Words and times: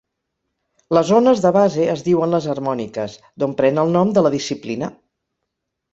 Les 0.97 1.11
ones 1.17 1.43
de 1.43 1.51
base 1.57 1.85
es 1.95 2.01
diuen 2.07 2.33
les 2.35 2.47
harmòniques, 2.53 3.19
d'on 3.43 3.53
pren 3.61 3.81
el 3.83 3.95
nom 3.99 4.15
de 4.17 4.25
la 4.29 4.33
disciplina. 4.37 4.91